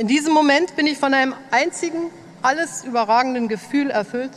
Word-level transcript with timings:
In 0.00 0.06
diesem 0.06 0.32
Moment 0.32 0.76
bin 0.76 0.86
ich 0.86 0.96
von 0.96 1.12
einem 1.12 1.34
einzigen, 1.50 2.10
alles 2.40 2.84
überragenden 2.84 3.48
Gefühl 3.48 3.90
erfüllt, 3.90 4.30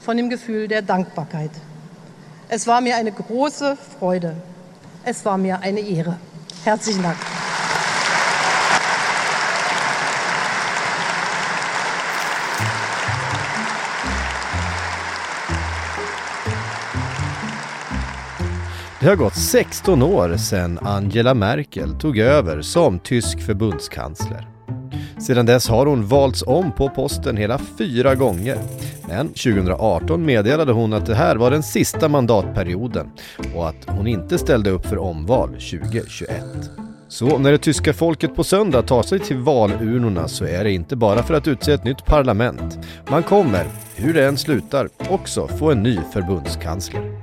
von 0.00 0.16
dem 0.16 0.30
Gefühl 0.30 0.68
der 0.68 0.82
Dankbarkeit. 0.82 1.50
Es 2.48 2.68
war 2.68 2.80
mir 2.80 2.94
eine 2.94 3.10
große 3.10 3.76
Freude. 3.98 4.36
Es 5.04 5.24
war 5.24 5.36
mir 5.36 5.62
eine 5.62 5.80
Ehre. 5.80 6.16
Herzlichen 6.62 7.02
Dank. 7.02 7.16
Det 19.00 19.06
har 19.06 19.16
gått 19.16 19.34
16 19.34 20.02
år 20.02 20.36
sedan 20.36 20.78
Angela 20.78 21.34
Merkel 21.34 21.98
tog 21.98 22.16
över 22.16 22.62
som 22.62 23.00
tysk 23.00 23.40
förbundskansler. 23.40 24.46
Sedan 25.20 25.46
dess 25.46 25.68
har 25.68 25.86
hon 25.86 26.06
valts 26.06 26.44
om 26.46 26.72
på 26.72 26.88
posten 26.88 27.36
hela 27.36 27.58
fyra 27.58 28.14
gånger. 28.14 28.58
Men 29.08 29.28
2018 29.28 30.26
meddelade 30.26 30.72
hon 30.72 30.92
att 30.92 31.06
det 31.06 31.14
här 31.14 31.36
var 31.36 31.50
den 31.50 31.62
sista 31.62 32.08
mandatperioden 32.08 33.10
och 33.54 33.68
att 33.68 33.86
hon 33.86 34.06
inte 34.06 34.38
ställde 34.38 34.70
upp 34.70 34.86
för 34.86 34.98
omval 34.98 35.48
2021. 35.48 36.44
Så 37.08 37.38
när 37.38 37.52
det 37.52 37.58
tyska 37.58 37.92
folket 37.92 38.36
på 38.36 38.44
söndag 38.44 38.82
tar 38.82 39.02
sig 39.02 39.18
till 39.18 39.36
valurnorna 39.36 40.28
så 40.28 40.44
är 40.44 40.64
det 40.64 40.72
inte 40.72 40.96
bara 40.96 41.22
för 41.22 41.34
att 41.34 41.48
utse 41.48 41.72
ett 41.72 41.84
nytt 41.84 42.04
parlament. 42.04 42.78
Man 43.10 43.22
kommer, 43.22 43.66
hur 43.94 44.14
det 44.14 44.26
än 44.26 44.36
slutar, 44.36 44.88
också 45.10 45.48
få 45.48 45.70
en 45.70 45.82
ny 45.82 45.98
förbundskansler. 46.12 47.19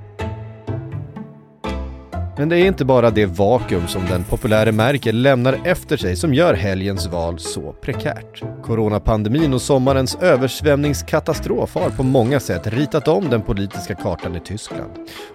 Men 2.37 2.49
det 2.49 2.57
är 2.57 2.65
inte 2.65 2.85
bara 2.85 3.11
det 3.11 3.25
vakuum 3.25 3.87
som 3.87 4.05
den 4.05 4.23
populära 4.23 4.71
Merkel 4.71 5.21
lämnar 5.21 5.59
efter 5.65 5.97
sig 5.97 6.15
som 6.15 6.33
gör 6.33 6.53
helgens 6.53 7.07
val 7.07 7.39
så 7.39 7.73
prekärt. 7.73 8.43
Coronapandemin 8.63 9.53
och 9.53 9.61
sommarens 9.61 10.15
översvämningskatastrof 10.15 11.75
har 11.75 11.89
på 11.89 12.03
många 12.03 12.39
sätt 12.39 12.67
ritat 12.67 13.07
om 13.07 13.29
den 13.29 13.41
politiska 13.41 13.95
kartan 13.95 14.35
i 14.35 14.39
Tyskland. 14.39 14.91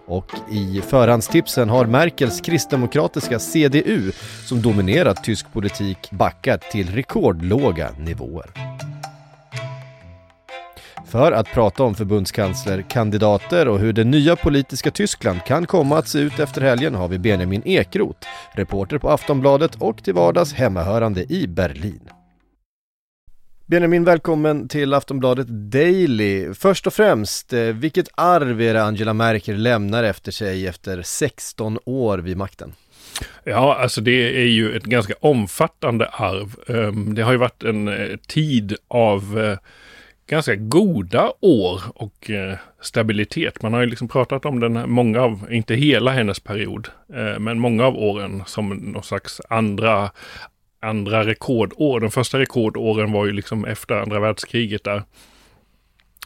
Och 0.06 0.30
i 0.50 0.80
förhandstipsen 0.80 1.68
har 1.68 1.86
Merkels 1.86 2.40
kristdemokratiska 2.40 3.38
CDU, 3.38 4.12
som 4.44 4.62
dominerat 4.62 5.24
tysk 5.24 5.52
politik, 5.52 6.10
backat 6.10 6.60
till 6.60 6.90
rekordlåga 6.90 7.88
nivåer. 7.98 8.71
För 11.12 11.32
att 11.32 11.52
prata 11.52 11.82
om 11.82 11.94
förbundskanslerkandidater 11.94 13.68
och 13.68 13.78
hur 13.78 13.92
det 13.92 14.04
nya 14.04 14.36
politiska 14.36 14.90
Tyskland 14.90 15.44
kan 15.44 15.66
komma 15.66 15.98
att 15.98 16.08
se 16.08 16.18
ut 16.18 16.38
efter 16.38 16.60
helgen 16.60 16.94
har 16.94 17.08
vi 17.08 17.18
Benjamin 17.18 17.62
Ekroth, 17.64 18.28
reporter 18.52 18.98
på 18.98 19.10
Aftonbladet 19.10 19.76
och 19.78 20.04
till 20.04 20.14
vardags 20.14 20.52
hemmahörande 20.52 21.32
i 21.32 21.46
Berlin. 21.46 22.08
Benjamin, 23.66 24.04
välkommen 24.04 24.68
till 24.68 24.94
Aftonbladet 24.94 25.46
Daily. 25.48 26.54
Först 26.54 26.86
och 26.86 26.92
främst, 26.92 27.52
eh, 27.52 27.60
vilket 27.60 28.08
arv 28.14 28.62
är 28.62 28.74
det 28.74 28.82
Angela 28.82 29.12
Merkel 29.12 29.62
lämnar 29.62 30.04
efter 30.04 30.32
sig 30.32 30.66
efter 30.66 31.02
16 31.02 31.78
år 31.84 32.18
vid 32.18 32.36
makten? 32.36 32.72
Ja, 33.44 33.74
alltså 33.74 34.00
det 34.00 34.42
är 34.42 34.46
ju 34.46 34.76
ett 34.76 34.84
ganska 34.84 35.14
omfattande 35.20 36.06
arv. 36.06 36.54
Ehm, 36.68 37.14
det 37.14 37.22
har 37.22 37.32
ju 37.32 37.38
varit 37.38 37.62
en 37.62 37.88
eh, 37.88 38.16
tid 38.16 38.76
av 38.88 39.40
eh, 39.40 39.58
ganska 40.26 40.54
goda 40.54 41.32
år 41.40 41.82
och 41.94 42.30
eh, 42.30 42.58
stabilitet. 42.80 43.62
Man 43.62 43.72
har 43.72 43.80
ju 43.80 43.86
liksom 43.86 44.08
pratat 44.08 44.44
om 44.44 44.60
den, 44.60 44.90
många 44.90 45.20
av, 45.20 45.46
inte 45.50 45.74
hela 45.74 46.10
hennes 46.10 46.40
period, 46.40 46.88
eh, 47.14 47.38
men 47.38 47.58
många 47.58 47.86
av 47.86 47.96
åren 47.96 48.42
som 48.46 48.68
någon 48.68 49.02
slags 49.02 49.40
andra, 49.48 50.10
andra 50.80 51.26
rekordår. 51.26 52.00
De 52.00 52.10
första 52.10 52.38
rekordåren 52.38 53.12
var 53.12 53.26
ju 53.26 53.32
liksom 53.32 53.64
efter 53.64 53.94
andra 53.94 54.20
världskriget 54.20 54.84
där. 54.84 55.02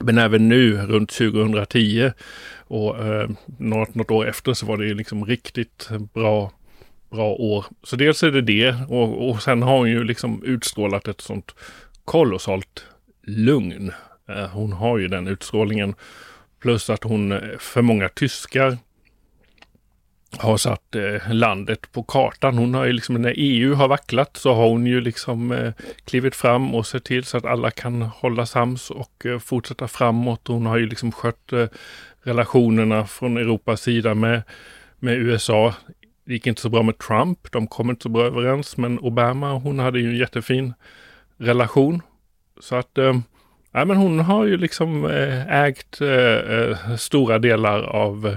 Men 0.01 0.19
även 0.19 0.49
nu 0.49 0.77
runt 0.77 1.11
2010 1.11 2.11
och 2.67 3.07
eh, 3.07 3.31
något, 3.59 3.95
något 3.95 4.11
år 4.11 4.29
efter 4.29 4.55
så 4.55 4.67
var 4.67 4.77
det 4.77 4.87
ju 4.87 4.95
liksom 4.95 5.25
riktigt 5.25 5.89
bra 6.15 6.53
bra 7.11 7.33
år. 7.33 7.65
Så 7.83 7.97
dels 7.97 8.23
är 8.23 8.31
det 8.31 8.43
det 8.43 8.75
och, 8.89 9.31
och 9.31 9.43
sen 9.43 9.63
har 9.63 9.79
hon 9.79 9.91
ju 9.91 10.05
liksom 10.05 10.43
utstrålat 10.45 11.09
ett 11.09 11.21
sånt 11.21 11.55
kolossalt 12.05 12.85
lugn. 13.27 13.93
Eh, 14.29 14.47
hon 14.47 14.73
har 14.73 14.99
ju 14.99 15.09
den 15.09 15.27
utstrålningen. 15.27 15.95
Plus 16.61 16.91
att 16.91 17.05
hon 17.05 17.33
eh, 17.33 17.59
för 17.59 17.83
många 17.83 18.09
tyskar 18.09 18.79
har 20.39 20.57
satt 20.57 20.95
eh, 20.95 21.33
landet 21.35 21.93
på 21.93 22.03
kartan. 22.03 22.59
Hon 22.59 22.75
har 22.75 22.85
ju 22.85 22.93
liksom, 22.93 23.15
när 23.15 23.35
EU 23.37 23.75
har 23.75 23.89
vacklat 23.89 24.37
så 24.37 24.55
har 24.55 24.69
hon 24.69 24.87
ju 24.87 25.01
liksom 25.01 25.73
klivit 26.05 26.35
fram 26.35 26.75
och 26.75 26.87
sett 26.87 27.05
till 27.05 27.25
så 27.25 27.37
att 27.37 27.45
alla 27.45 27.71
kan 27.71 28.03
hålla 28.03 28.47
sams 28.47 28.91
och 28.91 29.27
fortsätta 29.41 29.89
framåt. 29.89 30.49
Hon 30.49 30.67
har 30.67 30.77
ju 30.77 30.87
liksom 30.87 31.13
skött 31.13 31.53
relationerna 32.23 33.07
från 33.07 33.37
Europas 33.37 33.81
sida 33.81 34.15
med, 34.15 34.43
med 34.99 35.15
USA. 35.15 35.75
Det 36.25 36.33
gick 36.33 36.47
inte 36.47 36.61
så 36.61 36.69
bra 36.69 36.83
med 36.83 36.99
Trump. 36.99 37.53
De 37.53 37.67
kom 37.67 37.91
inte 37.91 38.03
så 38.03 38.09
bra 38.09 38.25
överens. 38.25 38.77
Men 38.77 38.99
Obama, 38.99 39.53
hon 39.53 39.79
hade 39.79 40.01
ju 40.01 40.09
en 40.09 40.17
jättefin 40.17 40.75
relation 41.39 42.03
så 42.61 42.77
att, 42.77 42.99
äh, 42.99 43.15
men 43.73 43.97
hon 43.97 44.19
har 44.19 44.45
ju 44.45 44.57
liksom 44.57 45.05
äh, 45.05 45.63
ägt 45.65 46.01
äh, 46.01 46.97
stora 46.97 47.39
delar 47.39 47.83
av 47.83 48.37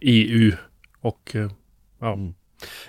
EU 0.00 0.48
e 0.48 0.56
och 1.00 1.36
ja. 2.00 2.12
Mm. 2.12 2.34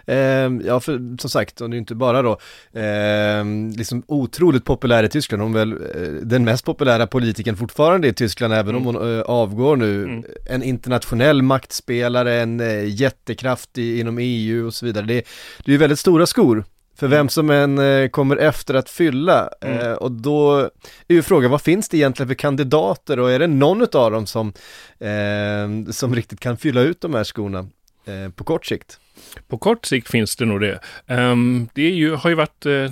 Eh, 0.05 0.67
ja, 0.67 0.79
för 0.79 1.21
som 1.21 1.29
sagt, 1.29 1.59
hon 1.59 1.71
är 1.71 1.75
ju 1.75 1.79
inte 1.79 1.95
bara 1.95 2.21
då 2.21 2.31
eh, 2.79 3.45
liksom 3.77 4.03
otroligt 4.07 4.65
populär 4.65 5.03
i 5.03 5.09
Tyskland. 5.09 5.43
Hon 5.43 5.55
är 5.55 5.59
väl 5.59 5.71
eh, 5.71 6.21
den 6.21 6.43
mest 6.43 6.65
populära 6.65 7.07
politikern 7.07 7.57
fortfarande 7.57 8.07
i 8.07 8.13
Tyskland, 8.13 8.53
även 8.53 8.75
mm. 8.75 8.87
om 8.87 8.95
hon 8.95 9.17
eh, 9.17 9.21
avgår 9.21 9.75
nu. 9.75 10.03
Mm. 10.03 10.23
En 10.49 10.63
internationell 10.63 11.41
maktspelare, 11.41 12.41
en 12.41 12.59
eh, 12.59 12.85
jättekraft 12.85 13.77
i, 13.77 13.99
inom 13.99 14.17
EU 14.21 14.67
och 14.67 14.73
så 14.73 14.85
vidare. 14.85 15.05
Det, 15.05 15.25
det 15.65 15.69
är 15.69 15.71
ju 15.71 15.77
väldigt 15.77 15.99
stora 15.99 16.25
skor 16.25 16.63
för 16.97 17.07
vem 17.07 17.29
som 17.29 17.49
än 17.49 17.79
eh, 17.79 18.09
kommer 18.09 18.37
efter 18.37 18.73
att 18.73 18.89
fylla. 18.89 19.49
Mm. 19.61 19.79
Eh, 19.79 19.93
och 19.93 20.11
då 20.11 20.59
är 21.07 21.13
ju 21.13 21.21
frågan, 21.21 21.51
vad 21.51 21.61
finns 21.61 21.89
det 21.89 21.97
egentligen 21.97 22.27
för 22.27 22.35
kandidater 22.35 23.19
och 23.19 23.31
är 23.31 23.39
det 23.39 23.47
någon 23.47 23.81
av 23.81 24.11
dem 24.11 24.25
som, 24.25 24.53
eh, 24.99 25.91
som 25.91 26.15
riktigt 26.15 26.39
kan 26.39 26.57
fylla 26.57 26.81
ut 26.81 27.01
de 27.01 27.13
här 27.13 27.23
skorna 27.23 27.59
eh, 28.05 28.31
på 28.35 28.43
kort 28.43 28.65
sikt? 28.65 28.99
På 29.47 29.57
kort 29.57 29.85
sikt 29.85 30.09
finns 30.09 30.35
det 30.35 30.45
nog 30.45 30.61
det. 30.61 30.79
Um, 31.07 31.69
det 31.73 31.89
ju, 31.89 32.15
har 32.15 32.29
ju 32.29 32.35
varit, 32.35 32.65
uh, 32.65 32.91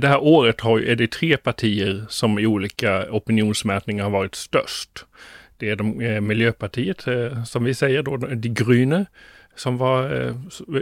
det 0.00 0.08
här 0.08 0.22
året 0.22 0.60
har, 0.60 0.80
är 0.80 0.96
det 0.96 1.12
tre 1.12 1.36
partier 1.36 2.06
som 2.08 2.38
i 2.38 2.46
olika 2.46 3.06
opinionsmätningar 3.10 4.04
har 4.04 4.10
varit 4.10 4.34
störst. 4.34 5.04
Det 5.56 5.70
är 5.70 5.76
de, 5.76 6.00
eh, 6.00 6.20
Miljöpartiet, 6.20 7.06
eh, 7.06 7.44
som 7.44 7.64
vi 7.64 7.74
säger 7.74 8.02
då, 8.02 8.16
De 8.16 8.48
Grüne, 8.48 9.06
som 9.56 9.78
var 9.78 10.26
eh, 10.26 10.34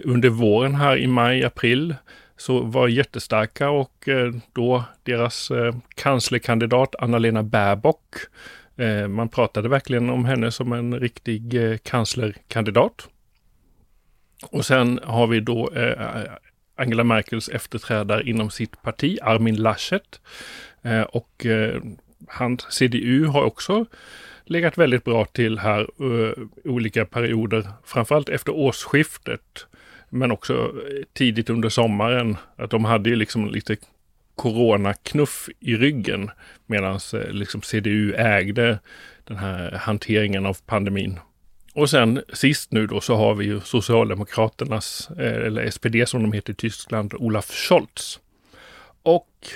under 0.04 0.28
våren 0.28 0.74
här 0.74 0.96
i 0.96 1.06
maj, 1.06 1.44
april, 1.44 1.94
så 2.42 2.60
var 2.60 2.88
jättestarka 2.88 3.70
och 3.70 4.08
eh, 4.08 4.32
då 4.52 4.84
deras 5.02 5.50
eh, 5.50 5.74
kanslerkandidat 5.94 6.94
Anna-Lena 6.98 7.42
Baerbock, 7.42 8.14
eh, 8.76 9.08
man 9.08 9.28
pratade 9.28 9.68
verkligen 9.68 10.10
om 10.10 10.24
henne 10.24 10.50
som 10.50 10.72
en 10.72 11.00
riktig 11.00 11.54
eh, 11.54 11.76
kanslerkandidat. 11.76 13.08
Och 14.50 14.66
sen 14.66 15.00
har 15.04 15.26
vi 15.26 15.40
då 15.40 15.70
eh, 15.70 16.22
Angela 16.76 17.04
Merkels 17.04 17.48
efterträdare 17.48 18.22
inom 18.22 18.50
sitt 18.50 18.82
parti, 18.82 19.18
Armin 19.22 19.56
Laschet. 19.56 20.20
Eh, 20.82 21.02
och 21.02 21.46
han, 22.28 22.58
CDU 22.58 23.26
har 23.26 23.42
också 23.42 23.86
legat 24.44 24.78
väldigt 24.78 25.04
bra 25.04 25.24
till 25.24 25.58
här 25.58 25.86
olika 26.64 27.04
perioder, 27.04 27.66
framförallt 27.84 28.28
efter 28.28 28.52
årsskiftet 28.52 29.66
men 30.12 30.32
också 30.32 30.72
tidigt 31.12 31.50
under 31.50 31.68
sommaren. 31.68 32.36
Att 32.56 32.70
de 32.70 32.84
hade 32.84 33.10
ju 33.10 33.16
liksom 33.16 33.50
lite 33.50 33.76
coronaknuff 34.34 35.48
i 35.60 35.76
ryggen 35.76 36.30
medan 36.66 37.00
eh, 37.14 37.30
liksom 37.30 37.62
CDU 37.62 38.14
ägde 38.14 38.78
den 39.24 39.36
här 39.36 39.70
hanteringen 39.70 40.46
av 40.46 40.56
pandemin. 40.66 41.18
Och 41.74 41.90
sen 41.90 42.22
sist 42.32 42.72
nu 42.72 42.86
då 42.86 43.00
så 43.00 43.16
har 43.16 43.34
vi 43.34 43.44
ju 43.44 43.60
Socialdemokraternas, 43.60 45.10
eh, 45.18 45.46
eller 45.46 45.70
SPD 45.70 46.08
som 46.08 46.22
de 46.22 46.32
heter 46.32 46.52
i 46.52 46.56
Tyskland, 46.56 47.14
Olaf 47.14 47.50
Scholz. 47.50 48.20
Och 49.02 49.46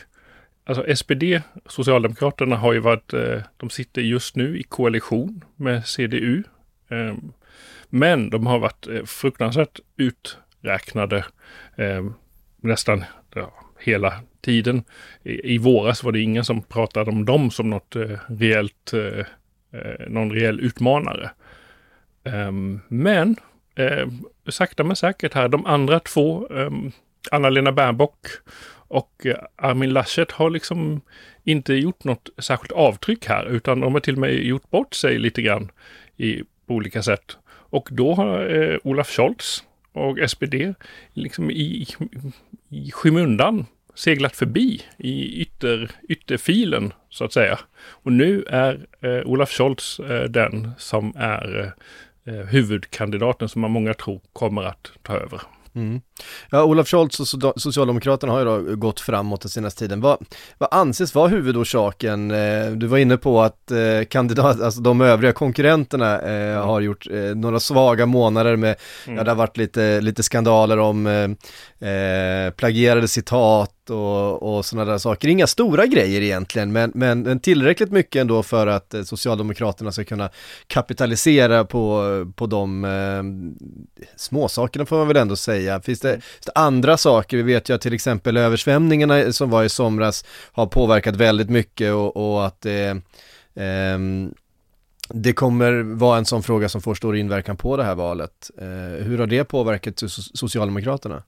alltså 0.64 0.96
SPD, 0.96 1.42
Socialdemokraterna 1.66 2.56
har 2.56 2.72
ju 2.72 2.78
varit, 2.78 3.12
eh, 3.12 3.42
de 3.56 3.70
sitter 3.70 4.02
just 4.02 4.36
nu 4.36 4.58
i 4.58 4.62
koalition 4.62 5.44
med 5.56 5.86
CDU. 5.86 6.42
Ehm, 6.88 7.32
men 7.88 8.30
de 8.30 8.46
har 8.46 8.58
varit 8.58 8.86
fruktansvärt 9.04 9.80
ut 9.96 10.38
räknade 10.66 11.24
eh, 11.76 12.04
nästan 12.60 13.04
ja, 13.34 13.52
hela 13.78 14.14
tiden. 14.40 14.84
I, 15.22 15.54
I 15.54 15.58
våras 15.58 16.04
var 16.04 16.12
det 16.12 16.20
ingen 16.20 16.44
som 16.44 16.62
pratade 16.62 17.10
om 17.10 17.24
dem 17.24 17.50
som 17.50 17.70
något 17.70 17.96
eh, 17.96 18.18
reellt, 18.28 18.92
eh, 18.92 19.26
eh, 19.80 20.08
någon 20.08 20.32
rejäl 20.32 20.60
utmanare. 20.60 21.30
Ehm, 22.24 22.80
men 22.88 23.36
eh, 23.74 24.08
sakta 24.48 24.84
men 24.84 24.96
säkert 24.96 25.34
här, 25.34 25.48
de 25.48 25.66
andra 25.66 26.00
två 26.00 26.48
ehm, 26.48 26.92
Anna-Lena 27.30 27.72
Bernbock 27.72 28.26
och 28.88 29.26
eh, 29.26 29.36
Armin 29.56 29.92
Laschet 29.92 30.32
har 30.32 30.50
liksom 30.50 31.00
inte 31.44 31.74
gjort 31.74 32.04
något 32.04 32.28
särskilt 32.38 32.72
avtryck 32.72 33.26
här, 33.26 33.46
utan 33.46 33.80
de 33.80 33.92
har 33.92 34.00
till 34.00 34.14
och 34.14 34.20
med 34.20 34.34
gjort 34.34 34.70
bort 34.70 34.94
sig 34.94 35.18
lite 35.18 35.42
grann 35.42 35.70
i, 36.16 36.42
på 36.66 36.74
olika 36.74 37.02
sätt. 37.02 37.38
Och 37.48 37.88
då 37.92 38.14
har 38.14 38.54
eh, 38.54 38.78
Olaf 38.84 39.08
Scholz 39.08 39.64
och 39.96 40.30
SPD 40.30 40.74
liksom 41.12 41.50
i, 41.50 41.86
i 42.68 42.90
skymundan 42.90 43.66
seglat 43.94 44.36
förbi 44.36 44.82
i 44.98 45.42
ytter, 45.42 45.90
ytterfilen 46.08 46.92
så 47.10 47.24
att 47.24 47.32
säga. 47.32 47.58
Och 47.88 48.12
nu 48.12 48.44
är 48.48 48.86
eh, 49.00 49.26
Olaf 49.26 49.50
Scholz 49.50 50.00
eh, 50.00 50.24
den 50.24 50.70
som 50.78 51.12
är 51.16 51.74
eh, 52.24 52.34
eh 52.34 52.46
huvudkandidaten 52.46 53.48
som 53.48 53.62
många 53.62 53.94
tror 53.94 54.20
kommer 54.32 54.62
att 54.62 54.92
ta 55.02 55.16
över. 55.16 55.40
Mm. 55.76 56.00
Ja, 56.50 56.64
Olaf 56.64 56.88
Scholz 56.88 57.20
och 57.20 57.52
Socialdemokraterna 57.56 58.32
har 58.32 58.38
ju 58.38 58.44
då 58.44 58.76
gått 58.76 59.00
framåt 59.00 59.40
den 59.40 59.48
senaste 59.48 59.78
tiden. 59.78 60.00
Vad, 60.00 60.18
vad 60.58 60.68
anses 60.72 61.14
vara 61.14 61.28
huvudorsaken? 61.28 62.30
Eh, 62.30 62.70
du 62.70 62.86
var 62.86 62.98
inne 62.98 63.16
på 63.16 63.42
att 63.42 63.70
eh, 63.70 64.04
kandidat, 64.08 64.60
alltså 64.60 64.80
de 64.80 65.00
övriga 65.00 65.32
konkurrenterna 65.32 66.20
eh, 66.20 66.66
har 66.66 66.80
gjort 66.80 67.06
några 67.34 67.60
svaga 67.60 68.06
månader 68.06 68.56
med, 68.56 68.76
mm. 69.06 69.16
ja 69.18 69.24
det 69.24 69.30
har 69.30 69.36
varit 69.36 69.56
lite, 69.56 70.00
lite 70.00 70.22
skandaler 70.22 70.78
om 70.78 71.06
eh, 71.06 72.50
plagierade 72.56 73.08
citat 73.08 73.75
och, 73.90 74.56
och 74.56 74.64
sådana 74.64 74.90
där 74.90 74.98
saker. 74.98 75.28
Inga 75.28 75.46
stora 75.46 75.86
grejer 75.86 76.20
egentligen, 76.20 76.72
men, 76.72 76.92
men 76.94 77.40
tillräckligt 77.40 77.90
mycket 77.90 78.20
ändå 78.20 78.42
för 78.42 78.66
att 78.66 78.94
eh, 78.94 79.02
Socialdemokraterna 79.02 79.92
ska 79.92 80.04
kunna 80.04 80.30
kapitalisera 80.66 81.64
på, 81.64 82.02
på 82.36 82.46
de 82.46 82.84
eh, 82.84 83.22
småsakerna 84.16 84.86
får 84.86 84.96
man 84.96 85.08
väl 85.08 85.16
ändå 85.16 85.36
säga. 85.36 85.80
Finns 85.80 86.00
det, 86.00 86.12
finns 86.12 86.46
det 86.46 86.52
andra 86.54 86.96
saker? 86.96 87.36
Vi 87.36 87.42
vet 87.42 87.68
ju 87.68 87.74
att 87.74 87.80
till 87.80 87.94
exempel 87.94 88.36
översvämningarna 88.36 89.32
som 89.32 89.50
var 89.50 89.64
i 89.64 89.68
somras 89.68 90.24
har 90.52 90.66
påverkat 90.66 91.16
väldigt 91.16 91.50
mycket 91.50 91.92
och, 91.92 92.16
och 92.16 92.46
att 92.46 92.60
det 92.60 93.02
eh, 93.54 93.94
ehm, 93.94 94.34
det 95.08 95.32
kommer 95.32 95.82
vara 95.82 96.18
en 96.18 96.24
sån 96.24 96.42
fråga 96.42 96.68
som 96.68 96.82
får 96.82 96.94
stor 96.94 97.16
inverkan 97.16 97.56
på 97.56 97.76
det 97.76 97.84
här 97.84 97.94
valet. 97.94 98.50
Eh, 98.58 99.04
hur 99.04 99.18
har 99.18 99.26
det 99.26 99.44
påverkat 99.44 100.02
Socialdemokraterna? 100.34 101.22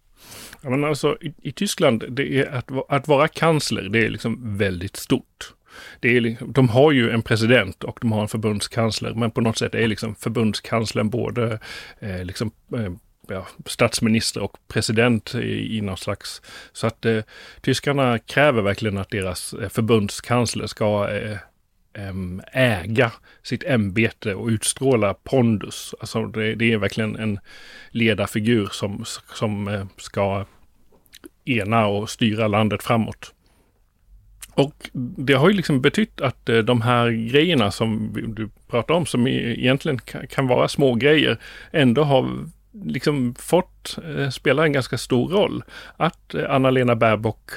Ja, 0.62 0.70
men 0.70 0.84
alltså, 0.84 1.16
i, 1.20 1.34
i 1.42 1.52
Tyskland, 1.52 2.04
det 2.08 2.38
är 2.38 2.46
att, 2.46 2.70
att 2.88 3.08
vara 3.08 3.28
kansler, 3.28 3.82
det 3.82 4.06
är 4.06 4.10
liksom 4.10 4.58
väldigt 4.58 4.96
stort. 4.96 5.54
Det 6.00 6.16
är, 6.16 6.20
liksom, 6.20 6.52
de 6.52 6.68
har 6.68 6.92
ju 6.92 7.10
en 7.10 7.22
president 7.22 7.84
och 7.84 7.98
de 8.00 8.12
har 8.12 8.22
en 8.22 8.28
förbundskansler, 8.28 9.14
men 9.14 9.30
på 9.30 9.40
något 9.40 9.58
sätt 9.58 9.74
är 9.74 9.86
liksom 9.88 10.14
förbundskanslern 10.14 11.10
både 11.10 11.58
eh, 11.98 12.24
liksom, 12.24 12.50
eh, 12.76 12.92
ja, 13.28 13.46
statsminister 13.66 14.42
och 14.42 14.56
president 14.68 15.34
i, 15.34 15.76
i 15.76 15.80
någon 15.80 15.96
slags... 15.96 16.42
Så 16.72 16.86
att 16.86 17.04
eh, 17.04 17.20
tyskarna 17.60 18.18
kräver 18.18 18.62
verkligen 18.62 18.98
att 18.98 19.10
deras 19.10 19.52
eh, 19.52 19.68
förbundskansler 19.68 20.66
ska 20.66 21.10
eh, 21.10 21.36
äga 22.52 23.12
sitt 23.42 23.64
ämbete 23.64 24.34
och 24.34 24.48
utstråla 24.48 25.14
pondus. 25.14 25.94
Alltså 26.00 26.26
det, 26.26 26.54
det, 26.54 26.72
är 26.72 26.78
verkligen 26.78 27.16
en 27.16 27.38
ledarfigur 27.90 28.68
som, 28.72 29.04
som 29.34 29.68
eh, 29.68 29.86
ska 29.96 30.44
ena 31.44 31.86
och 31.86 32.10
styra 32.10 32.48
landet 32.48 32.82
framåt. 32.82 33.34
Och 34.54 34.90
det 35.16 35.32
har 35.32 35.48
ju 35.48 35.56
liksom 35.56 35.80
betytt 35.80 36.20
att 36.20 36.48
eh, 36.48 36.58
de 36.58 36.80
här 36.80 37.10
grejerna 37.10 37.70
som 37.70 38.12
du 38.36 38.48
pratar 38.68 38.94
om, 38.94 39.06
som 39.06 39.26
e, 39.26 39.54
egentligen 39.58 39.98
kan 40.30 40.46
vara 40.46 40.68
små 40.68 40.94
grejer, 40.94 41.38
ändå 41.72 42.02
har 42.02 42.48
liksom 42.84 43.34
fått 43.34 43.98
eh, 44.04 44.28
spela 44.28 44.64
en 44.64 44.72
ganska 44.72 44.98
stor 44.98 45.28
roll. 45.28 45.64
Att 45.96 46.34
Anna-Lena 46.34 46.96
Baerbock 46.96 47.50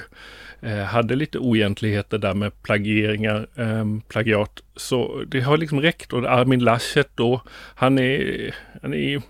Eh, 0.62 0.84
hade 0.84 1.16
lite 1.16 1.40
oegentligheter 1.40 2.18
där 2.18 2.34
med 2.34 2.64
plagieringar, 2.64 3.48
eh, 3.56 3.86
plagiat. 4.08 4.64
Så 4.76 5.24
det 5.28 5.42
har 5.42 5.58
liksom 5.58 5.82
räckt 5.82 6.14
och 6.14 6.26
Armin 6.26 6.60
Laschet 6.60 7.10
då, 7.16 7.42
han 7.76 8.00
är, 8.00 8.56
han 8.82 8.94
är 8.94 9.22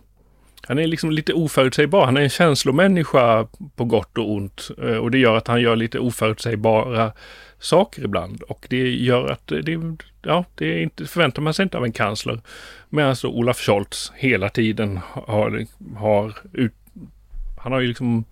han 0.67 0.79
är 0.79 0.87
liksom 0.87 1.11
lite 1.11 1.33
oförutsägbar. 1.33 2.05
Han 2.05 2.17
är 2.17 2.21
en 2.21 2.29
känslomänniska 2.29 3.47
på 3.75 3.85
gott 3.85 4.17
och 4.17 4.31
ont. 4.31 4.71
Eh, 4.83 4.95
och 4.95 5.11
det 5.11 5.17
gör 5.17 5.35
att 5.37 5.47
han 5.47 5.61
gör 5.61 5.75
lite 5.75 5.99
oförutsägbara 5.99 7.11
saker 7.59 8.03
ibland. 8.03 8.41
Och 8.41 8.67
det 8.69 8.89
gör 8.89 9.27
att 9.27 9.47
det, 9.47 9.79
ja, 10.21 10.45
det 10.55 10.65
är 10.65 10.81
inte, 10.81 11.05
förväntar 11.05 11.41
man 11.41 11.53
sig 11.53 11.63
inte 11.63 11.77
av 11.77 11.85
en 11.85 11.91
kansler. 11.91 12.41
Medan 12.89 13.09
alltså 13.09 13.27
Olaf 13.27 13.59
Scholz 13.59 14.11
hela 14.15 14.49
tiden 14.49 14.99
har, 15.11 15.65
har 15.97 16.33
ut, 16.53 16.73
han 17.57 17.71
har 17.71 17.79
ju 17.79 17.87
liksom, 17.87 18.25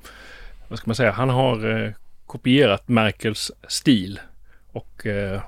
vad 0.68 0.80
ska 0.80 0.90
man 0.90 0.96
säga, 0.96 1.12
han 1.12 1.30
har 1.30 1.84
eh, 1.84 1.92
kopierat 2.30 2.88
Merkels 2.88 3.52
stil 3.68 4.20
och 4.72 5.06
eh, 5.06 5.42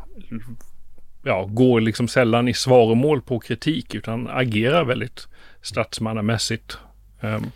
ja, 1.23 1.45
går 1.45 1.81
liksom 1.81 2.07
sällan 2.07 2.47
i 2.47 2.53
svaromål 2.53 3.21
på 3.21 3.39
kritik 3.39 3.95
utan 3.95 4.27
agerar 4.27 4.85
väldigt 4.85 5.27
statsmannamässigt. 5.61 6.77
Ehm. 7.21 7.35
Um, 7.35 7.51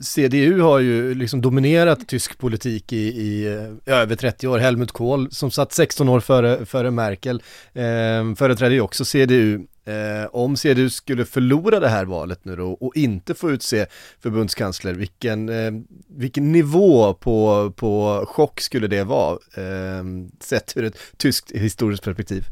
CDU 0.00 0.60
har 0.60 0.78
ju 0.78 1.14
liksom 1.14 1.40
dominerat 1.40 2.08
tysk 2.08 2.38
politik 2.38 2.92
i, 2.92 2.96
i 2.96 3.46
i, 3.86 3.90
över 3.90 4.16
30 4.16 4.48
år. 4.48 4.58
Helmut 4.58 4.92
Kohl 4.92 5.30
som 5.30 5.50
satt 5.50 5.72
16 5.72 6.08
år 6.08 6.20
före, 6.20 6.66
före 6.66 6.90
Merkel 6.90 7.42
eh, 7.72 8.34
företrädde 8.36 8.74
ju 8.74 8.80
också 8.80 9.04
CDU 9.04 9.66
Eh, 9.86 10.26
om 10.32 10.56
CDU 10.56 10.90
skulle 10.90 11.24
förlora 11.24 11.80
det 11.80 11.88
här 11.88 12.04
valet 12.04 12.44
nu 12.44 12.56
då 12.56 12.72
och 12.72 12.96
inte 12.96 13.34
få 13.34 13.50
utse 13.50 13.86
förbundskansler, 14.22 14.94
vilken, 14.94 15.48
eh, 15.48 15.72
vilken 16.08 16.52
nivå 16.52 17.14
på, 17.14 17.70
på 17.76 18.24
chock 18.28 18.60
skulle 18.60 18.86
det 18.86 19.04
vara 19.04 19.38
eh, 19.56 20.04
sett 20.40 20.76
ur 20.76 20.84
ett 20.84 20.98
tyskt 21.16 21.52
historiskt 21.52 22.04
perspektiv? 22.04 22.44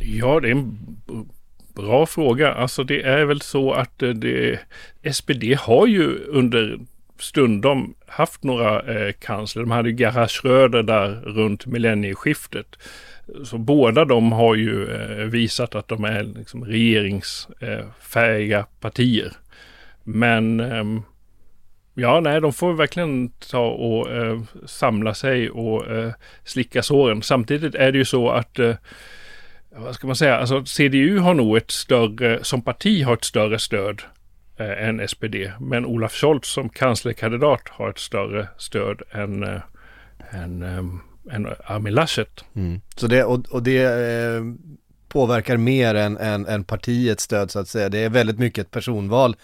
Ja, 0.00 0.40
det 0.40 0.48
är 0.48 0.52
en 0.52 0.78
bra 1.74 2.06
fråga. 2.06 2.52
Alltså 2.54 2.84
det 2.84 3.02
är 3.02 3.24
väl 3.24 3.40
så 3.40 3.72
att 3.72 4.02
eh, 4.02 4.10
det, 4.10 4.58
SPD 5.12 5.54
har 5.58 5.86
ju 5.86 6.24
under 6.24 6.78
stundom 7.18 7.94
haft 8.06 8.44
några 8.44 8.82
eh, 8.82 9.12
kansler. 9.12 9.62
De 9.62 9.70
hade 9.70 9.90
ju 9.90 9.96
Gerhard 9.96 10.30
Schröder 10.30 10.82
där 10.82 11.08
runt 11.10 11.66
millennieskiftet. 11.66 12.76
Så 13.44 13.58
båda 13.58 14.04
de 14.04 14.32
har 14.32 14.54
ju 14.54 14.90
eh, 14.90 15.24
visat 15.24 15.74
att 15.74 15.88
de 15.88 16.04
är 16.04 16.22
liksom 16.22 16.64
regeringsfähiga 16.64 18.66
partier. 18.80 19.32
Men 20.04 20.60
ehm, 20.60 21.02
ja, 21.94 22.20
nej, 22.20 22.40
de 22.40 22.52
får 22.52 22.72
verkligen 22.72 23.28
ta 23.28 23.66
och 23.66 24.10
eh, 24.10 24.40
samla 24.66 25.14
sig 25.14 25.50
och 25.50 25.86
eh, 25.86 26.12
slicka 26.44 26.82
såren. 26.82 27.22
Samtidigt 27.22 27.74
är 27.74 27.92
det 27.92 27.98
ju 27.98 28.04
så 28.04 28.30
att 28.30 28.58
eh, 28.58 28.74
vad 29.70 29.94
ska 29.94 30.06
man 30.06 30.16
säga, 30.16 30.36
alltså 30.36 30.64
CDU 30.64 31.18
har 31.18 31.34
nog 31.34 31.56
ett 31.56 31.70
större, 31.70 32.44
som 32.44 32.62
parti 32.62 33.04
har 33.04 33.14
ett 33.14 33.24
större 33.24 33.58
stöd 33.58 34.02
eh, 34.56 34.88
än 34.88 35.08
SPD. 35.08 35.34
Men 35.60 35.86
Olaf 35.86 36.12
Scholz 36.12 36.48
som 36.48 36.68
kanslerkandidat 36.68 37.68
har 37.68 37.90
ett 37.90 37.98
större 37.98 38.48
stöd 38.56 39.02
än, 39.10 39.42
eh, 39.42 39.60
än 40.30 40.62
eh, 40.62 40.82
än 41.32 41.46
Armin 41.64 41.94
Laschet. 41.94 42.44
Mm. 42.54 42.80
Så 42.96 43.06
det, 43.06 43.24
och, 43.24 43.46
och 43.50 43.62
det 43.62 43.82
eh, 43.82 44.42
påverkar 45.08 45.56
mer 45.56 45.94
än, 45.94 46.16
än, 46.16 46.46
än 46.46 46.64
partiets 46.64 47.24
stöd 47.24 47.50
så 47.50 47.58
att 47.58 47.68
säga. 47.68 47.88
Det 47.88 47.98
är 47.98 48.08
väldigt 48.08 48.38
mycket 48.38 48.66
ett 48.66 48.70
personval 48.70 49.36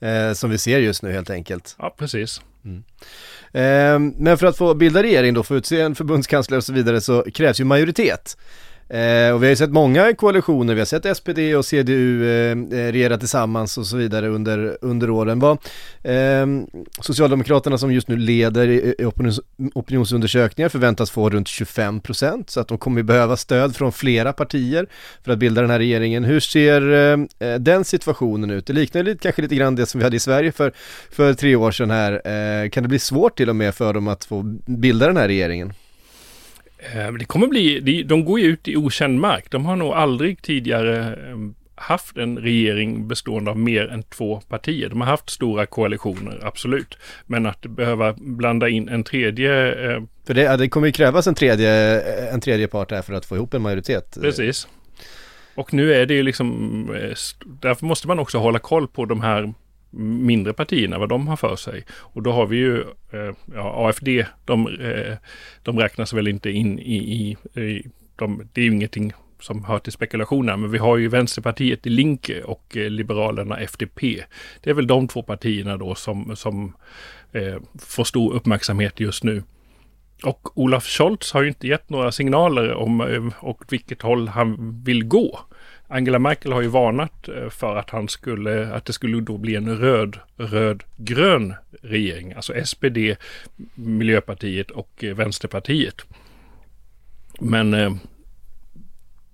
eh, 0.00 0.32
som 0.32 0.50
vi 0.50 0.58
ser 0.58 0.78
just 0.78 1.02
nu 1.02 1.12
helt 1.12 1.30
enkelt. 1.30 1.76
Ja, 1.78 1.94
precis. 1.98 2.40
Mm. 2.64 2.84
Eh, 3.52 4.14
men 4.22 4.38
för 4.38 4.46
att 4.46 4.56
få 4.56 4.74
bilda 4.74 5.02
regering 5.02 5.34
då, 5.34 5.42
få 5.42 5.56
utse 5.56 5.80
en 5.80 5.94
förbundskansler 5.94 6.56
och 6.56 6.64
så 6.64 6.72
vidare 6.72 7.00
så 7.00 7.24
krävs 7.34 7.60
ju 7.60 7.64
majoritet. 7.64 8.36
Eh, 8.92 9.34
och 9.34 9.42
vi 9.42 9.46
har 9.46 9.50
ju 9.50 9.56
sett 9.56 9.70
många 9.70 10.14
koalitioner, 10.14 10.74
vi 10.74 10.80
har 10.80 10.86
sett 10.86 11.16
SPD 11.16 11.38
och 11.56 11.64
CDU 11.64 12.24
eh, 12.24 12.50
eh, 12.50 12.92
regera 12.92 13.18
tillsammans 13.18 13.78
och 13.78 13.86
så 13.86 13.96
vidare 13.96 14.28
under, 14.28 14.78
under 14.80 15.10
åren. 15.10 15.38
Vad, 15.38 15.58
eh, 16.02 16.46
Socialdemokraterna 17.00 17.78
som 17.78 17.92
just 17.92 18.08
nu 18.08 18.16
leder 18.16 18.68
i, 18.68 18.94
i 18.98 19.04
opinions, 19.04 19.40
opinionsundersökningar 19.74 20.68
förväntas 20.68 21.10
få 21.10 21.30
runt 21.30 21.48
25 21.48 22.00
procent 22.00 22.50
så 22.50 22.60
att 22.60 22.68
de 22.68 22.78
kommer 22.78 23.02
behöva 23.02 23.36
stöd 23.36 23.76
från 23.76 23.92
flera 23.92 24.32
partier 24.32 24.86
för 25.24 25.32
att 25.32 25.38
bilda 25.38 25.60
den 25.60 25.70
här 25.70 25.78
regeringen. 25.78 26.24
Hur 26.24 26.40
ser 26.40 26.92
eh, 26.92 27.48
eh 27.48 27.58
den 27.58 27.84
situationen 27.84 28.50
ut? 28.50 28.66
Det 28.66 28.72
liknar 28.72 29.02
lite, 29.02 29.22
kanske 29.22 29.42
lite 29.42 29.54
grann 29.54 29.76
det 29.76 29.86
som 29.86 29.98
vi 29.98 30.04
hade 30.04 30.16
i 30.16 30.20
Sverige 30.20 30.52
för, 30.52 30.72
för 31.10 31.34
tre 31.34 31.56
år 31.56 31.70
sedan 31.70 31.90
här. 31.90 32.12
Eh, 32.12 32.68
kan 32.68 32.82
det 32.82 32.88
bli 32.88 32.98
svårt 32.98 33.36
till 33.36 33.48
och 33.48 33.56
med 33.56 33.74
för 33.74 33.94
dem 33.94 34.08
att 34.08 34.24
få 34.24 34.42
bilda 34.66 35.06
den 35.06 35.16
här 35.16 35.28
regeringen? 35.28 35.72
Eh, 36.82 37.12
det 37.12 37.24
kommer 37.24 37.46
bli, 37.46 38.02
de 38.02 38.24
går 38.24 38.40
ju 38.40 38.46
ut 38.46 38.68
i 38.68 38.76
okänd 38.76 39.20
mark. 39.20 39.50
De 39.50 39.66
har 39.66 39.76
nog 39.76 39.92
aldrig 39.92 40.42
tidigare 40.42 40.98
eh, 40.98 41.36
haft 41.74 42.16
en 42.16 42.38
regering 42.38 43.08
bestående 43.08 43.50
av 43.50 43.58
mer 43.58 43.88
än 43.88 44.02
två 44.02 44.40
partier. 44.40 44.88
De 44.88 45.00
har 45.00 45.08
haft 45.08 45.30
stora 45.30 45.66
koalitioner, 45.66 46.38
absolut. 46.42 46.98
Men 47.26 47.46
att 47.46 47.60
behöva 47.60 48.12
blanda 48.12 48.68
in 48.68 48.88
en 48.88 49.04
tredje... 49.04 49.72
Eh, 49.90 50.02
för 50.26 50.34
det, 50.34 50.56
det 50.56 50.68
kommer 50.68 50.86
ju 50.86 50.92
krävas 50.92 51.26
en 51.26 51.34
tredje, 51.34 52.00
en 52.30 52.40
tredje 52.40 52.68
part 52.68 52.90
här 52.90 53.02
för 53.02 53.12
att 53.12 53.24
få 53.24 53.36
ihop 53.36 53.54
en 53.54 53.62
majoritet. 53.62 54.18
Precis. 54.20 54.68
Och 55.54 55.74
nu 55.74 55.94
är 55.94 56.06
det 56.06 56.14
ju 56.14 56.22
liksom, 56.22 56.86
därför 57.60 57.86
måste 57.86 58.08
man 58.08 58.18
också 58.18 58.38
hålla 58.38 58.58
koll 58.58 58.88
på 58.88 59.04
de 59.04 59.20
här 59.20 59.54
mindre 60.00 60.52
partierna, 60.52 60.98
vad 60.98 61.08
de 61.08 61.28
har 61.28 61.36
för 61.36 61.56
sig. 61.56 61.84
Och 61.90 62.22
då 62.22 62.32
har 62.32 62.46
vi 62.46 62.56
ju 62.56 62.80
eh, 63.10 63.34
ja, 63.54 63.88
AFD, 63.88 64.08
de, 64.44 64.66
eh, 64.66 65.16
de 65.62 65.78
räknas 65.78 66.12
väl 66.12 66.28
inte 66.28 66.50
in 66.50 66.78
i, 66.78 66.96
i, 66.96 67.60
i 67.60 67.86
de, 68.16 68.48
det 68.52 68.60
är 68.60 68.64
ju 68.64 68.72
ingenting 68.72 69.12
som 69.40 69.64
hör 69.64 69.78
till 69.78 69.92
spekulationerna, 69.92 70.56
men 70.56 70.70
vi 70.70 70.78
har 70.78 70.96
ju 70.96 71.08
Vänsterpartiet 71.08 71.86
i 71.86 71.90
Linke 71.90 72.42
och 72.42 72.76
eh, 72.76 72.90
Liberalerna 72.90 73.58
FDP. 73.58 74.00
Det 74.60 74.70
är 74.70 74.74
väl 74.74 74.86
de 74.86 75.08
två 75.08 75.22
partierna 75.22 75.76
då 75.76 75.94
som, 75.94 76.36
som 76.36 76.72
eh, 77.32 77.56
får 77.78 78.04
stor 78.04 78.34
uppmärksamhet 78.34 79.00
just 79.00 79.24
nu. 79.24 79.42
Och 80.24 80.58
Olaf 80.58 80.86
Scholz 80.86 81.32
har 81.32 81.42
ju 81.42 81.48
inte 81.48 81.66
gett 81.66 81.90
några 81.90 82.12
signaler 82.12 82.74
om 82.74 83.00
eh, 83.00 83.44
åt 83.44 83.72
vilket 83.72 84.02
håll 84.02 84.28
han 84.28 84.82
vill 84.84 85.04
gå. 85.04 85.40
Angela 85.92 86.18
Merkel 86.18 86.52
har 86.52 86.62
ju 86.62 86.68
varnat 86.68 87.28
eh, 87.28 87.48
för 87.48 87.76
att, 87.76 87.90
han 87.90 88.08
skulle, 88.08 88.74
att 88.74 88.84
det 88.84 88.92
skulle 88.92 89.20
då 89.20 89.38
bli 89.38 89.56
en 89.56 89.78
röd, 89.78 90.18
röd, 90.36 90.82
grön 90.96 91.54
regering. 91.82 92.32
Alltså 92.32 92.64
SPD, 92.64 92.98
Miljöpartiet 93.74 94.70
och 94.70 95.04
eh, 95.04 95.14
Vänsterpartiet. 95.14 96.04
Men 97.40 97.74
eh, 97.74 97.94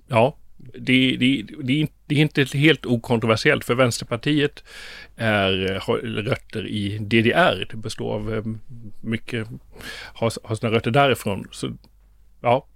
ja, 0.08 0.36
det, 0.56 1.16
det, 1.16 1.42
det, 1.62 1.86
det, 2.06 2.14
är 2.14 2.18
inte 2.18 2.58
helt 2.58 2.86
okontroversiellt 2.86 3.64
för 3.64 3.74
Vänsterpartiet 3.74 4.64
är, 5.16 5.80
har 5.82 5.98
rötter 5.98 6.66
i 6.66 6.98
DDR. 6.98 7.66
Det 7.70 7.76
består 7.76 8.14
av 8.14 8.58
mycket, 9.00 9.48
har, 10.14 10.32
har 10.48 10.54
sina 10.54 10.72
rötter 10.72 10.90
därifrån. 10.90 11.48
Så 11.50 11.72
ja, 12.40 12.66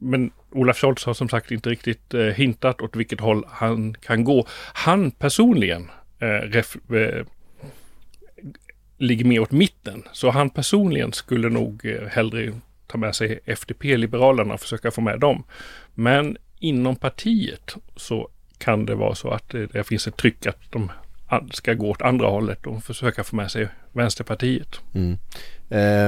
men 0.00 0.30
Olaf 0.50 0.76
Scholz 0.76 1.04
har 1.04 1.14
som 1.14 1.28
sagt 1.28 1.50
inte 1.50 1.70
riktigt 1.70 2.14
eh, 2.14 2.20
hintat 2.20 2.80
åt 2.80 2.96
vilket 2.96 3.20
håll 3.20 3.44
han 3.48 3.94
kan 3.94 4.24
gå. 4.24 4.46
Han 4.72 5.10
personligen 5.10 5.90
eh, 6.18 6.26
ref, 6.26 6.76
eh, 6.90 7.26
ligger 8.98 9.24
mer 9.24 9.40
åt 9.40 9.50
mitten. 9.50 10.02
Så 10.12 10.30
han 10.30 10.50
personligen 10.50 11.12
skulle 11.12 11.48
nog 11.48 11.86
eh, 11.86 12.08
hellre 12.08 12.52
ta 12.86 12.98
med 12.98 13.14
sig 13.14 13.40
FDP, 13.44 13.84
Liberalerna, 13.96 14.54
och 14.54 14.60
försöka 14.60 14.90
få 14.90 15.00
med 15.00 15.20
dem. 15.20 15.44
Men 15.94 16.36
inom 16.58 16.96
partiet 16.96 17.74
så 17.96 18.28
kan 18.58 18.86
det 18.86 18.94
vara 18.94 19.14
så 19.14 19.30
att 19.30 19.48
det, 19.48 19.66
det 19.66 19.84
finns 19.84 20.06
ett 20.06 20.16
tryck 20.16 20.46
att 20.46 20.72
de 20.72 20.90
ska 21.52 21.74
gå 21.74 21.90
åt 21.90 22.02
andra 22.02 22.26
hållet 22.26 22.66
och 22.66 22.84
försöka 22.84 23.24
få 23.24 23.36
med 23.36 23.50
sig 23.50 23.68
Vänsterpartiet. 23.92 24.80
Mm. 24.94 25.18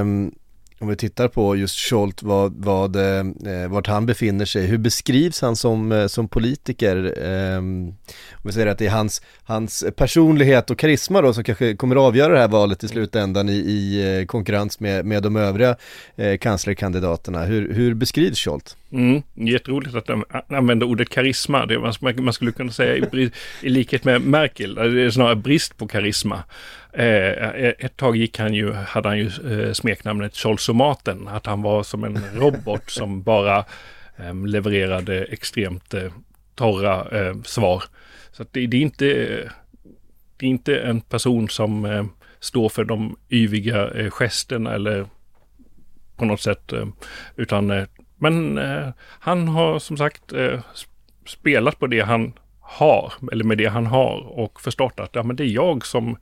Um, 0.01 0.35
om 0.83 0.89
vi 0.89 0.97
tittar 0.97 1.29
på 1.29 1.57
just 1.57 1.79
Scholz, 1.79 2.23
vad, 2.23 2.65
vad, 2.65 2.97
eh, 2.97 3.19
eh, 3.21 3.69
vart 3.69 3.87
han 3.87 4.07
befinner 4.07 4.45
sig, 4.45 4.67
hur 4.67 4.79
beskrivs 4.79 5.41
han 5.41 5.57
som, 5.57 5.93
eh, 5.93 6.07
som 6.07 6.29
politiker? 6.29 7.15
Eh, 7.23 7.59
om 7.59 7.97
vi 8.43 8.53
säger 8.53 8.67
att 8.67 8.79
det 8.79 8.87
är 8.87 8.91
hans, 8.91 9.23
hans 9.45 9.85
personlighet 9.97 10.71
och 10.71 10.79
karisma 10.79 11.21
då 11.23 11.33
som 11.33 11.45
kanske 11.45 11.77
kommer 11.77 11.97
att 11.97 12.03
avgöra 12.03 12.33
det 12.33 12.39
här 12.39 12.49
valet 12.49 12.85
i 12.85 12.89
slutändan 12.89 13.49
i, 13.49 13.53
i 13.53 14.19
eh, 14.21 14.27
konkurrens 14.27 14.81
med, 14.81 15.07
med 15.07 15.23
de 15.23 15.37
övriga 15.37 15.77
eh, 16.17 16.39
kanslerkandidaterna. 16.39 17.45
Hur, 17.45 17.75
hur 17.75 17.95
beskrivs 17.95 18.39
Scholz? 18.39 18.77
Mm, 18.93 19.23
jätteroligt 19.35 19.95
att 19.95 20.07
de 20.07 20.25
använder 20.49 20.87
ordet 20.87 21.09
karisma. 21.09 21.67
Det 21.67 21.79
man, 21.79 21.95
man 22.25 22.33
skulle 22.33 22.53
kunna 22.53 22.73
säga 22.73 22.97
i, 22.97 23.31
i 23.63 23.69
likhet 23.69 24.05
med 24.05 24.23
Merkel, 24.23 24.75
det 24.75 25.03
är 25.03 25.11
snarare 25.11 25.37
brist 25.37 25.77
på 25.77 25.87
karisma. 25.87 26.43
Eh, 26.93 27.55
ett 27.79 27.97
tag 27.97 28.17
gick 28.17 28.39
han 28.39 28.55
ju, 28.55 28.73
hade 28.73 29.09
han 29.09 29.19
ju 29.19 29.27
eh, 29.27 29.73
smeknamnet 29.73 30.37
Scholzomaten, 30.37 31.29
att 31.29 31.47
han 31.47 31.63
var 31.63 31.83
som 31.83 32.05
en 32.05 32.19
robot 32.35 32.91
som 32.91 33.23
bara 33.23 33.65
eh, 34.17 34.47
levererade 34.47 35.25
extremt 35.25 35.95
eh, 35.95 36.13
torra 36.55 37.21
eh, 37.21 37.43
svar. 37.43 37.85
Så 38.33 38.45
det, 38.51 38.67
det, 38.67 38.77
är 38.77 38.81
inte, 38.81 39.05
det 40.37 40.47
är 40.47 40.51
inte 40.51 40.81
en 40.81 41.01
person 41.01 41.49
som 41.49 41.85
eh, 41.85 42.05
står 42.41 42.69
för 42.69 42.85
de 42.85 43.17
yviga 43.31 43.91
eh, 43.91 44.11
gesterna 44.11 44.75
eller 44.75 45.07
på 46.17 46.25
något 46.25 46.41
sätt, 46.41 46.73
eh, 46.73 46.87
utan 47.37 47.87
men 48.17 48.61
han 48.99 49.49
har 49.49 49.79
som 49.79 49.97
sagt 49.97 50.33
spelat 51.27 51.79
på 51.79 51.87
det 51.87 52.01
han 52.01 52.33
har, 52.61 53.13
eller 53.33 53.45
med 53.45 53.59
det 53.59 53.67
han 53.67 53.87
har 53.87 54.39
och 54.39 54.61
förstått 54.61 55.01
att 55.01 55.15
ja, 55.15 55.23
men 55.23 55.37
det 55.37 55.45
är 55.45 55.49
jag 55.49 55.87
som 55.87 56.17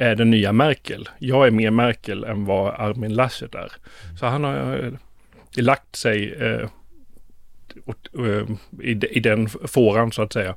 är 0.00 0.14
den 0.16 0.30
nya 0.30 0.52
Merkel. 0.52 1.08
Jag 1.18 1.46
är 1.46 1.50
mer 1.50 1.70
Merkel 1.70 2.24
än 2.24 2.44
vad 2.44 2.74
Armin 2.74 3.14
Laschet 3.14 3.54
är. 3.54 3.72
Så 4.18 4.26
han 4.26 4.44
har 4.44 4.78
eh, 4.84 4.92
lagt 5.62 5.96
sig 5.96 6.32
eh, 6.32 6.68
eh, 8.18 8.44
i, 8.82 8.90
i 8.90 9.20
den 9.20 9.48
fåran 9.48 10.12
så 10.12 10.22
att 10.22 10.32
säga. 10.32 10.56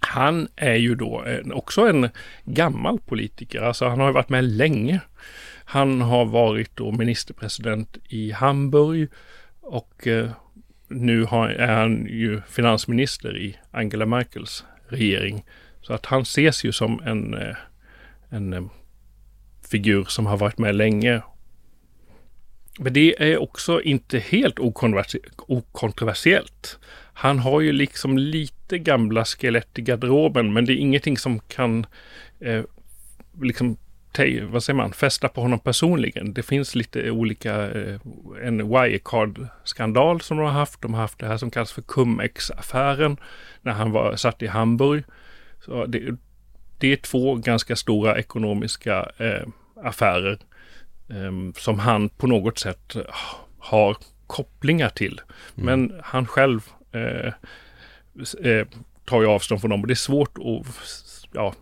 Han 0.00 0.48
är 0.56 0.74
ju 0.74 0.94
då 0.94 1.22
en, 1.26 1.52
också 1.52 1.88
en 1.88 2.08
gammal 2.44 2.98
politiker, 3.00 3.60
alltså 3.60 3.88
han 3.88 4.00
har 4.00 4.12
varit 4.12 4.28
med 4.28 4.44
länge. 4.44 5.00
Han 5.64 6.00
har 6.00 6.24
varit 6.24 6.76
då 6.76 6.92
ministerpresident 6.92 7.96
i 8.08 8.30
Hamburg 8.30 9.08
och 9.60 10.06
eh, 10.06 10.30
nu 10.88 11.24
har, 11.24 11.48
är 11.48 11.74
han 11.74 12.06
ju 12.06 12.40
finansminister 12.48 13.38
i 13.38 13.56
Angela 13.70 14.06
Merkels 14.06 14.64
regering. 14.88 15.44
Så 15.82 15.92
att 15.92 16.06
han 16.06 16.22
ses 16.22 16.64
ju 16.64 16.72
som 16.72 17.00
en 17.04 17.34
eh, 17.34 17.56
en 18.30 18.52
eh, 18.52 18.62
figur 19.70 20.04
som 20.04 20.26
har 20.26 20.36
varit 20.36 20.58
med 20.58 20.74
länge. 20.74 21.22
Men 22.78 22.92
det 22.92 23.22
är 23.22 23.38
också 23.38 23.82
inte 23.82 24.18
helt 24.18 24.58
okontroversiellt. 24.58 26.78
Han 27.12 27.38
har 27.38 27.60
ju 27.60 27.72
liksom 27.72 28.18
lite 28.18 28.78
gamla 28.78 29.24
skelett 29.24 29.78
i 29.78 29.82
garderoben, 29.82 30.52
men 30.52 30.64
det 30.64 30.72
är 30.72 30.76
ingenting 30.76 31.18
som 31.18 31.40
kan 31.40 31.86
eh, 32.40 32.62
liksom 33.42 33.76
vad 34.48 34.62
säger 34.62 34.76
man, 34.76 34.92
fästa 34.92 35.28
på 35.28 35.40
honom 35.40 35.58
personligen. 35.58 36.34
Det 36.34 36.42
finns 36.42 36.74
lite 36.74 37.10
olika, 37.10 37.70
eh, 37.70 38.00
en 38.42 38.68
Wirecard-skandal 38.68 40.20
som 40.20 40.36
de 40.36 40.46
har 40.46 40.52
haft. 40.52 40.82
De 40.82 40.94
har 40.94 41.00
haft 41.00 41.18
det 41.18 41.26
här 41.26 41.36
som 41.36 41.50
kallas 41.50 41.72
för 41.72 41.82
Cum-Ex-affären 41.82 43.16
när 43.62 43.72
han 43.72 43.90
var 43.90 44.16
satt 44.16 44.42
i 44.42 44.46
Hamburg. 44.46 45.04
Så 45.64 45.86
det, 45.86 46.16
det 46.80 46.92
är 46.92 46.96
två 46.96 47.34
ganska 47.34 47.76
stora 47.76 48.18
ekonomiska 48.18 49.10
eh, 49.18 49.48
affärer 49.84 50.38
eh, 51.08 51.52
som 51.56 51.78
han 51.78 52.08
på 52.08 52.26
något 52.26 52.58
sätt 52.58 52.96
har 53.58 53.96
kopplingar 54.26 54.88
till. 54.88 55.20
Mm. 55.56 55.66
Men 55.66 56.00
han 56.04 56.26
själv 56.26 56.60
eh, 56.92 57.32
eh 58.44 58.66
tar 59.04 59.20
ju 59.22 59.26
avstånd 59.26 59.60
från 59.60 59.70
dem 59.70 59.80
och 59.80 59.86
det 59.86 59.92
är 59.92 59.94
svårt 59.94 60.38
att 60.38 60.66
ja, 61.32 61.54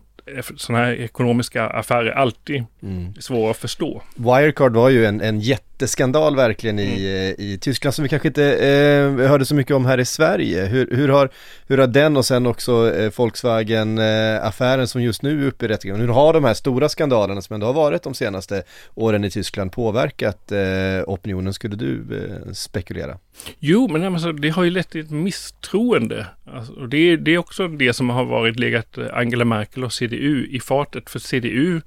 sådana 0.55 0.85
här 0.85 0.93
ekonomiska 0.93 1.67
affärer 1.67 2.05
är 2.05 2.11
alltid 2.11 2.65
mm. 2.81 3.13
svåra 3.13 3.51
att 3.51 3.57
förstå. 3.57 4.01
Wirecard 4.15 4.73
var 4.73 4.89
ju 4.89 5.05
en, 5.05 5.21
en 5.21 5.39
jätteskandal 5.79 6.35
verkligen 6.35 6.79
i, 6.79 6.83
mm. 6.83 7.35
i 7.51 7.57
Tyskland 7.57 7.93
som 7.93 8.03
vi 8.03 8.09
kanske 8.09 8.27
inte 8.27 8.43
eh, 8.43 9.29
hörde 9.29 9.45
så 9.45 9.55
mycket 9.55 9.75
om 9.75 9.85
här 9.85 9.97
i 9.97 10.05
Sverige. 10.05 10.65
Hur, 10.65 10.95
hur, 10.95 11.09
har, 11.09 11.29
hur 11.67 11.77
har 11.77 11.87
den 11.87 12.17
och 12.17 12.25
sen 12.25 12.45
också 12.45 12.93
eh, 12.95 13.11
Volkswagen-affären 13.17 14.79
eh, 14.79 14.85
som 14.85 15.01
just 15.01 15.21
nu 15.21 15.43
är 15.43 15.47
uppe 15.47 15.65
i 15.65 15.67
rättegången, 15.67 16.01
hur 16.01 16.13
har 16.13 16.33
de 16.33 16.43
här 16.43 16.53
stora 16.53 16.89
skandalerna 16.89 17.41
som 17.41 17.53
ändå 17.53 17.65
har 17.65 17.73
varit 17.73 18.03
de 18.03 18.13
senaste 18.13 18.63
åren 18.95 19.23
i 19.23 19.29
Tyskland 19.29 19.71
påverkat 19.71 20.51
eh, 20.51 20.59
opinionen, 21.07 21.53
skulle 21.53 21.75
du 21.75 22.03
eh, 22.11 22.51
spekulera? 22.53 23.17
Jo, 23.59 23.87
men 23.87 24.03
alltså, 24.03 24.31
det 24.31 24.49
har 24.49 24.63
ju 24.63 24.69
lett 24.69 24.89
till 24.89 25.01
ett 25.01 25.11
misstroende. 25.11 26.27
Alltså, 26.53 26.73
och 26.73 26.89
det, 26.89 27.17
det 27.17 27.31
är 27.31 27.37
också 27.37 27.67
det 27.67 27.93
som 27.93 28.09
har 28.09 28.25
varit 28.25 28.59
legat 28.59 28.97
Angela 29.13 29.45
Merkel 29.45 29.83
och 29.83 29.93
CDU 29.93 30.47
i 30.49 30.59
fartet. 30.59 31.09
För 31.09 31.19
CDU 31.19 31.81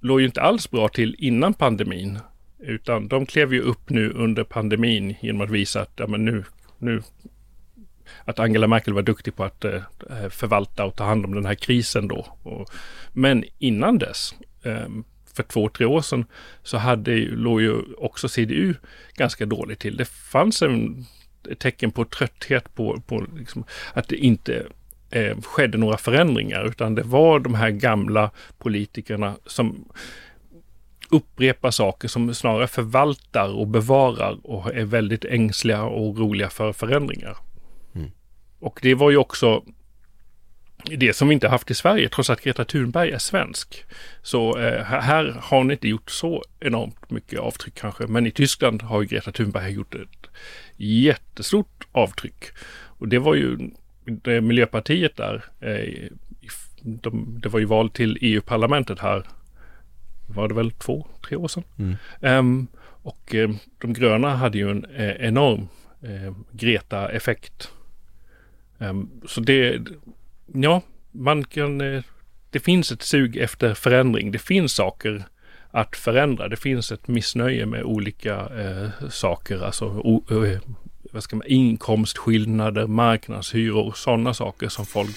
låg 0.00 0.20
ju 0.20 0.26
inte 0.26 0.40
alls 0.42 0.70
bra 0.70 0.88
till 0.88 1.16
innan 1.18 1.54
pandemin. 1.54 2.18
Utan 2.66 3.08
de 3.08 3.26
klev 3.26 3.54
ju 3.54 3.60
upp 3.60 3.90
nu 3.90 4.10
under 4.10 4.44
pandemin 4.44 5.14
genom 5.20 5.40
att 5.40 5.50
visa 5.50 5.80
att 5.80 5.92
ja, 5.96 6.06
men 6.06 6.24
nu, 6.24 6.44
nu 6.78 7.02
att 8.24 8.38
Angela 8.38 8.66
Merkel 8.66 8.94
var 8.94 9.02
duktig 9.02 9.36
på 9.36 9.44
att 9.44 9.64
eh, 9.64 9.74
eh 10.10 10.28
förvalta 10.30 10.84
och 10.84 10.96
ta 10.96 11.04
hand 11.04 11.24
om 11.24 11.34
den 11.34 11.46
här 11.46 11.54
krisen 11.54 12.08
då. 12.08 12.26
Och, 12.42 12.70
men 13.12 13.44
innan 13.58 13.98
dess, 13.98 14.34
eh, 14.62 14.88
för 15.34 15.42
två, 15.42 15.68
tre 15.68 15.86
år 15.86 16.00
sedan, 16.00 16.24
så 16.62 16.78
hade, 16.78 17.16
låg 17.16 17.62
ju 17.62 17.74
också 17.98 18.28
CDU 18.28 18.74
ganska 19.16 19.46
dåligt 19.46 19.78
till. 19.78 19.96
Det 19.96 20.08
fanns 20.08 20.62
en 20.62 21.06
tecken 21.58 21.90
på 21.90 22.04
trötthet 22.04 22.74
på, 22.74 23.00
på 23.06 23.26
liksom, 23.36 23.64
att 23.92 24.08
det 24.08 24.16
inte 24.16 24.66
eh, 25.10 25.40
skedde 25.40 25.78
några 25.78 25.96
förändringar, 25.96 26.64
utan 26.64 26.94
det 26.94 27.02
var 27.02 27.40
de 27.40 27.54
här 27.54 27.70
gamla 27.70 28.30
politikerna 28.58 29.36
som 29.46 29.88
upprepar 31.14 31.70
saker 31.70 32.08
som 32.08 32.34
snarare 32.34 32.66
förvaltar 32.66 33.48
och 33.48 33.66
bevarar 33.66 34.38
och 34.42 34.74
är 34.74 34.84
väldigt 34.84 35.24
ängsliga 35.24 35.82
och 35.82 36.02
oroliga 36.02 36.50
för 36.50 36.72
förändringar. 36.72 37.36
Mm. 37.94 38.10
Och 38.60 38.78
det 38.82 38.94
var 38.94 39.10
ju 39.10 39.16
också 39.16 39.64
det 40.84 41.16
som 41.16 41.28
vi 41.28 41.34
inte 41.34 41.48
haft 41.48 41.70
i 41.70 41.74
Sverige, 41.74 42.08
trots 42.08 42.30
att 42.30 42.40
Greta 42.40 42.64
Thunberg 42.64 43.10
är 43.10 43.18
svensk. 43.18 43.84
Så 44.22 44.58
eh, 44.58 44.82
här 44.82 45.36
har 45.40 45.58
hon 45.58 45.70
inte 45.70 45.88
gjort 45.88 46.10
så 46.10 46.44
enormt 46.60 47.10
mycket 47.10 47.40
avtryck 47.40 47.74
kanske, 47.74 48.06
men 48.06 48.26
i 48.26 48.30
Tyskland 48.30 48.82
har 48.82 49.02
ju 49.02 49.08
Greta 49.08 49.32
Thunberg 49.32 49.72
gjort 49.72 49.94
ett 49.94 50.30
jättestort 50.76 51.86
avtryck. 51.92 52.44
Och 52.98 53.08
det 53.08 53.18
var 53.18 53.34
ju 53.34 53.70
det 54.04 54.40
Miljöpartiet 54.40 55.16
där, 55.16 55.44
eh, 55.60 56.08
de, 56.82 57.40
det 57.42 57.48
var 57.48 57.60
ju 57.60 57.66
val 57.66 57.90
till 57.90 58.18
EU-parlamentet 58.20 58.98
här, 58.98 59.26
var 60.26 60.48
det 60.48 60.54
väl 60.54 60.70
två, 60.70 61.06
tre 61.28 61.36
år 61.36 61.48
sedan. 61.48 61.64
Mm. 61.78 61.96
Um, 62.20 62.66
och 62.86 63.34
uh, 63.34 63.50
de 63.78 63.92
gröna 63.92 64.36
hade 64.36 64.58
ju 64.58 64.70
en 64.70 64.84
uh, 64.84 65.26
enorm 65.26 65.68
uh, 66.04 66.34
Greta-effekt. 66.52 67.70
Um, 68.78 69.10
så 69.26 69.40
det, 69.40 69.82
ja, 70.54 70.82
man 71.12 71.44
kan, 71.44 71.78
det 72.50 72.60
finns 72.60 72.92
ett 72.92 73.02
sug 73.02 73.36
efter 73.36 73.74
förändring. 73.74 74.32
Det 74.32 74.38
finns 74.38 74.72
saker 74.72 75.24
att 75.74 75.96
förändra. 75.96 76.48
Det 76.48 76.56
finns 76.56 76.92
ett 76.92 77.08
missnöje 77.08 77.66
med 77.66 77.82
olika 77.82 78.34
eh, 78.34 79.08
saker, 79.10 79.64
alltså 79.64 79.84
o, 79.84 80.24
eh, 80.30 80.58
vad 81.12 81.22
ska 81.22 81.36
man, 81.36 81.46
inkomstskillnader, 81.46 82.86
marknadshyror, 82.86 83.92
sådana 83.96 84.34
saker 84.34 84.68
som 84.68 84.86
folk 84.86 85.16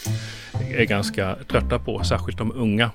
är 0.71 0.85
ganska 0.85 1.35
trötta 1.47 1.79
på, 1.79 2.03
särskilt 2.03 2.37
de 2.37 2.51
unga. 2.51 2.91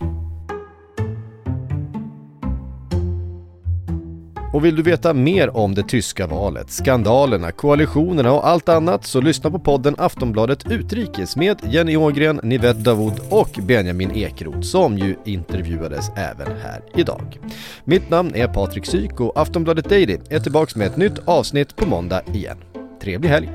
Och 4.52 4.64
vill 4.64 4.76
du 4.76 4.82
veta 4.82 5.14
mer 5.14 5.56
om 5.56 5.74
det 5.74 5.82
tyska 5.82 6.26
valet, 6.26 6.70
skandalerna, 6.70 7.52
koalitionerna 7.52 8.32
och 8.32 8.48
allt 8.48 8.68
annat 8.68 9.06
så 9.06 9.20
lyssna 9.20 9.50
på 9.50 9.58
podden 9.58 9.94
Aftonbladet 9.98 10.70
Utrikes 10.70 11.36
med 11.36 11.58
Jenny 11.64 11.96
Ågren, 11.96 12.40
Nivette 12.42 12.80
Davud 12.80 13.20
och 13.30 13.58
Benjamin 13.62 14.10
Ekroth 14.10 14.60
som 14.60 14.98
ju 14.98 15.16
intervjuades 15.24 16.08
även 16.16 16.56
här 16.62 16.82
idag. 16.94 17.38
Mitt 17.84 18.10
namn 18.10 18.34
är 18.34 18.48
Patrik 18.48 18.86
Syk 18.86 19.20
och 19.20 19.40
Aftonbladet 19.40 19.88
Daily 19.88 20.18
är 20.30 20.40
tillbaks 20.40 20.76
med 20.76 20.86
ett 20.86 20.96
nytt 20.96 21.18
avsnitt 21.24 21.76
på 21.76 21.88
måndag 21.88 22.22
igen. 22.34 22.58
Trevlig 23.02 23.28
helg! 23.28 23.50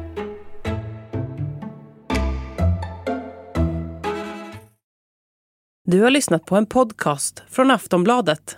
Du 5.85 6.01
har 6.01 6.09
lyssnat 6.09 6.45
på 6.45 6.55
en 6.55 6.65
podcast 6.65 7.43
från 7.49 7.71
Aftonbladet. 7.71 8.57